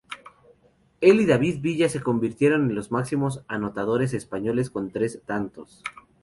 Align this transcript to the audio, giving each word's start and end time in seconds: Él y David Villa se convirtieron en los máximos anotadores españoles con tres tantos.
Él 0.99 1.21
y 1.21 1.27
David 1.27 1.57
Villa 1.61 1.87
se 1.87 2.01
convirtieron 2.01 2.67
en 2.67 2.73
los 2.75 2.89
máximos 2.91 3.43
anotadores 3.47 4.15
españoles 4.15 4.71
con 4.71 4.89
tres 4.89 5.21
tantos. 5.27 5.83